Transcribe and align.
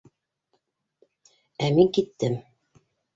Ә 1.67 1.69
мин 1.75 1.91
киттем. 1.99 2.39